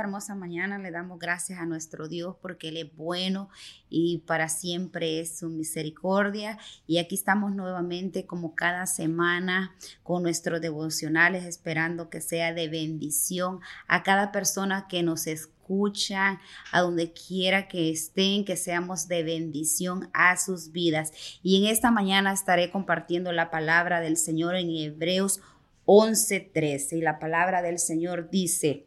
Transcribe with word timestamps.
hermosa 0.00 0.34
mañana 0.34 0.78
le 0.78 0.90
damos 0.90 1.20
gracias 1.20 1.60
a 1.60 1.64
nuestro 1.64 2.08
Dios 2.08 2.34
porque 2.42 2.70
Él 2.70 2.76
es 2.76 2.96
bueno 2.96 3.50
y 3.88 4.18
para 4.26 4.48
siempre 4.48 5.20
es 5.20 5.38
su 5.38 5.48
misericordia. 5.48 6.58
Y 6.88 6.98
aquí 6.98 7.14
estamos 7.14 7.54
nuevamente 7.54 8.26
como 8.26 8.56
cada 8.56 8.86
semana 8.86 9.76
con 10.02 10.24
nuestros 10.24 10.60
devocionales 10.60 11.44
esperando 11.44 12.10
que 12.10 12.20
sea 12.20 12.52
de 12.52 12.68
bendición 12.68 13.60
a 13.86 14.02
cada 14.02 14.32
persona 14.32 14.86
que 14.88 15.04
nos 15.04 15.28
escucha, 15.28 16.40
a 16.72 16.80
donde 16.80 17.12
quiera 17.12 17.68
que 17.68 17.90
estén, 17.90 18.44
que 18.44 18.56
seamos 18.56 19.06
de 19.06 19.22
bendición 19.22 20.10
a 20.14 20.36
sus 20.36 20.72
vidas. 20.72 21.12
Y 21.44 21.62
en 21.62 21.70
esta 21.70 21.92
mañana 21.92 22.32
estaré 22.32 22.72
compartiendo 22.72 23.30
la 23.30 23.50
palabra 23.50 24.00
del 24.00 24.16
Señor 24.16 24.56
en 24.56 24.70
Hebreos 24.70 25.40
11:13 25.84 26.96
y 26.96 27.00
la 27.02 27.20
palabra 27.20 27.62
del 27.62 27.78
Señor 27.78 28.28
dice, 28.28 28.86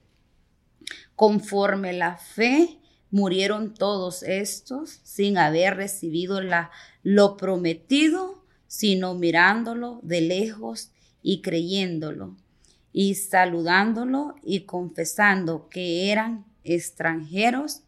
conforme 1.16 1.94
la 1.94 2.18
fe 2.18 2.80
murieron 3.12 3.74
todos 3.74 4.24
estos 4.24 5.00
sin 5.04 5.38
haber 5.38 5.78
recibido 5.78 6.42
la, 6.42 6.72
lo 7.04 7.38
prometido, 7.38 8.44
sino 8.68 9.14
mirándolo 9.14 10.00
de 10.04 10.22
lejos 10.22 10.92
y 11.22 11.42
creyéndolo 11.42 12.36
y 12.98 13.16
saludándolo 13.16 14.36
y 14.42 14.62
confesando 14.62 15.68
que 15.68 16.12
eran 16.12 16.46
extranjeros 16.64 17.82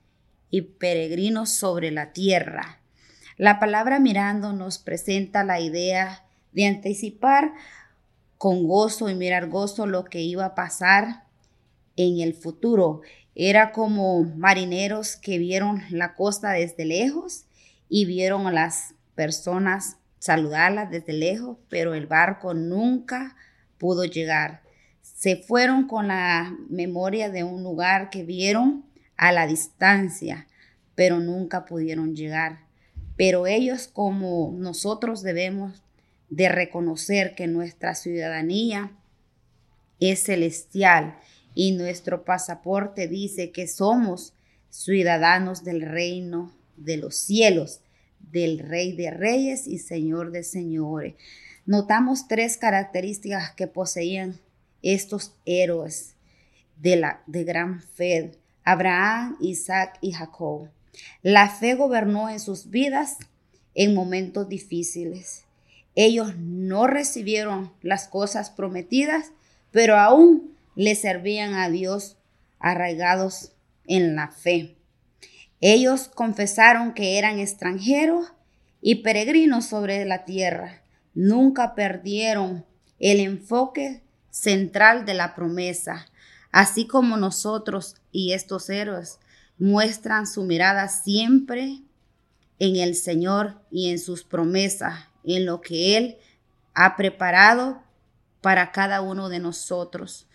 y 0.49 0.61
peregrinos 0.63 1.49
sobre 1.49 1.91
la 1.91 2.11
tierra. 2.11 2.81
La 3.37 3.59
palabra 3.59 3.99
mirando 3.99 4.51
nos 4.51 4.79
presenta 4.79 5.43
la 5.43 5.61
idea 5.61 6.25
de 6.51 6.65
anticipar 6.65 7.53
con 8.37 8.67
gozo 8.67 9.09
y 9.09 9.15
mirar 9.15 9.47
gozo 9.47 9.87
lo 9.87 10.03
que 10.03 10.21
iba 10.21 10.43
a 10.43 10.55
pasar 10.55 11.26
en 11.97 12.21
el 12.21 12.33
futuro. 12.33 13.01
Era 13.35 13.71
como 13.71 14.23
marineros 14.23 15.17
que 15.17 15.37
vieron 15.37 15.81
la 15.89 16.15
costa 16.15 16.51
desde 16.51 16.85
lejos 16.85 17.45
y 17.89 18.05
vieron 18.05 18.47
a 18.47 18.51
las 18.51 18.95
personas 19.15 19.97
saludarlas 20.19 20.89
desde 20.89 21.13
lejos, 21.13 21.57
pero 21.69 21.93
el 21.93 22.07
barco 22.07 22.53
nunca 22.53 23.35
pudo 23.77 24.05
llegar. 24.05 24.61
Se 25.01 25.35
fueron 25.35 25.87
con 25.87 26.07
la 26.07 26.55
memoria 26.69 27.29
de 27.29 27.43
un 27.43 27.63
lugar 27.63 28.09
que 28.09 28.23
vieron 28.23 28.85
a 29.15 29.31
la 29.31 29.47
distancia, 29.47 30.47
pero 30.95 31.19
nunca 31.19 31.65
pudieron 31.65 32.15
llegar. 32.15 32.59
Pero 33.15 33.47
ellos 33.47 33.87
como 33.87 34.53
nosotros 34.57 35.23
debemos 35.23 35.83
de 36.29 36.49
reconocer 36.49 37.35
que 37.35 37.47
nuestra 37.47 37.95
ciudadanía 37.95 38.91
es 39.99 40.23
celestial 40.23 41.17
y 41.59 41.71
nuestro 41.71 42.23
pasaporte 42.23 43.07
dice 43.07 43.49
que 43.49 43.65
somos 43.67 44.35
ciudadanos 44.69 45.63
del 45.63 45.81
reino 45.81 46.53
de 46.75 46.97
los 46.97 47.15
cielos, 47.15 47.81
del 48.19 48.59
Rey 48.59 48.95
de 48.95 49.09
Reyes 49.09 49.65
y 49.65 49.79
Señor 49.79 50.29
de 50.29 50.43
Señores. 50.43 51.15
Notamos 51.65 52.27
tres 52.27 52.57
características 52.57 53.55
que 53.55 53.65
poseían 53.65 54.39
estos 54.83 55.33
héroes 55.45 56.13
de, 56.79 56.97
la, 56.97 57.23
de 57.25 57.43
gran 57.43 57.81
fe, 57.81 58.33
Abraham, 58.63 59.35
Isaac 59.41 59.97
y 59.99 60.11
Jacob. 60.11 60.69
La 61.23 61.49
fe 61.49 61.73
gobernó 61.73 62.29
en 62.29 62.39
sus 62.39 62.69
vidas 62.69 63.17
en 63.73 63.95
momentos 63.95 64.47
difíciles. 64.47 65.45
Ellos 65.95 66.37
no 66.37 66.85
recibieron 66.85 67.73
las 67.81 68.07
cosas 68.07 68.51
prometidas, 68.51 69.31
pero 69.71 69.97
aún 69.97 70.55
le 70.77 70.93
servían 70.93 71.55
a 71.55 71.69
Dios 71.69 72.17
arraigados 72.59 73.51
en 73.87 74.15
la 74.15 74.29
fe. 74.29 74.77
Ellos 75.59 76.07
confesaron 76.07 76.93
que 76.93 77.17
eran 77.17 77.39
extranjeros 77.39 78.31
y 78.79 79.01
peregrinos 79.01 79.65
sobre 79.65 80.05
la 80.05 80.23
tierra. 80.23 80.83
Nunca 81.15 81.73
perdieron 81.73 82.63
el 82.99 83.19
enfoque 83.19 84.03
central 84.29 85.03
de 85.05 85.15
la 85.15 85.33
promesa, 85.33 86.05
así 86.51 86.85
como 86.85 87.17
nosotros 87.17 87.95
y 88.11 88.33
estos 88.33 88.69
héroes 88.69 89.17
muestran 89.57 90.27
su 90.27 90.43
mirada 90.43 90.89
siempre 90.89 91.81
en 92.59 92.75
el 92.75 92.93
Señor 92.93 93.59
y 93.71 93.89
en 93.89 93.97
sus 93.97 94.23
promesas 94.23 95.07
en 95.23 95.47
lo 95.47 95.59
que 95.61 95.97
Él 95.97 96.17
ha 96.75 96.95
preparado 96.95 97.81
para 98.41 98.71
cada 98.71 99.01
uno 99.01 99.27
de 99.27 99.39
nosotros. 99.39 100.27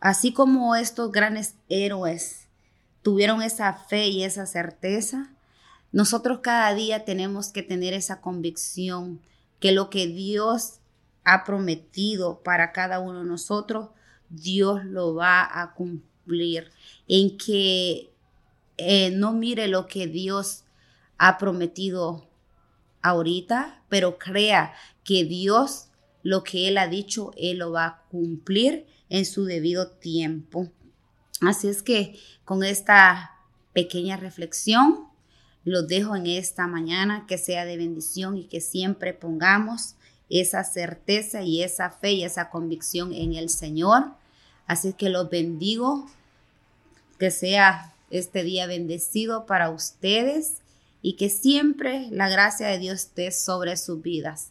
Así 0.00 0.32
como 0.32 0.76
estos 0.76 1.10
grandes 1.10 1.54
héroes 1.68 2.48
tuvieron 3.02 3.42
esa 3.42 3.72
fe 3.74 4.08
y 4.08 4.24
esa 4.24 4.46
certeza, 4.46 5.34
nosotros 5.92 6.40
cada 6.42 6.74
día 6.74 7.04
tenemos 7.04 7.50
que 7.50 7.62
tener 7.62 7.94
esa 7.94 8.20
convicción 8.20 9.20
que 9.58 9.72
lo 9.72 9.90
que 9.90 10.06
Dios 10.06 10.80
ha 11.24 11.44
prometido 11.44 12.42
para 12.42 12.72
cada 12.72 13.00
uno 13.00 13.20
de 13.20 13.28
nosotros, 13.28 13.88
Dios 14.28 14.84
lo 14.84 15.14
va 15.14 15.46
a 15.60 15.74
cumplir. 15.74 16.70
En 17.08 17.36
que 17.36 18.12
eh, 18.76 19.10
no 19.10 19.32
mire 19.32 19.68
lo 19.68 19.86
que 19.86 20.06
Dios 20.06 20.64
ha 21.16 21.38
prometido 21.38 22.28
ahorita, 23.02 23.82
pero 23.88 24.18
crea 24.18 24.74
que 25.04 25.24
Dios 25.24 25.87
lo 26.22 26.44
que 26.44 26.68
Él 26.68 26.78
ha 26.78 26.88
dicho, 26.88 27.32
Él 27.36 27.58
lo 27.58 27.72
va 27.72 27.86
a 27.86 28.02
cumplir 28.10 28.86
en 29.08 29.24
su 29.24 29.44
debido 29.44 29.88
tiempo. 29.88 30.70
Así 31.40 31.68
es 31.68 31.82
que 31.82 32.18
con 32.44 32.64
esta 32.64 33.36
pequeña 33.72 34.16
reflexión, 34.16 35.06
lo 35.64 35.82
dejo 35.82 36.16
en 36.16 36.26
esta 36.26 36.66
mañana, 36.66 37.26
que 37.28 37.38
sea 37.38 37.64
de 37.64 37.76
bendición 37.76 38.36
y 38.38 38.44
que 38.44 38.60
siempre 38.60 39.12
pongamos 39.12 39.94
esa 40.30 40.64
certeza 40.64 41.42
y 41.42 41.62
esa 41.62 41.90
fe 41.90 42.12
y 42.12 42.24
esa 42.24 42.50
convicción 42.50 43.12
en 43.12 43.34
el 43.34 43.50
Señor. 43.50 44.12
Así 44.66 44.92
que 44.92 45.10
los 45.10 45.30
bendigo, 45.30 46.06
que 47.18 47.30
sea 47.30 47.94
este 48.10 48.42
día 48.42 48.66
bendecido 48.66 49.46
para 49.46 49.70
ustedes 49.70 50.58
y 51.02 51.14
que 51.16 51.28
siempre 51.28 52.08
la 52.10 52.28
gracia 52.28 52.68
de 52.68 52.78
Dios 52.78 53.00
esté 53.00 53.30
sobre 53.30 53.76
sus 53.76 54.02
vidas. 54.02 54.50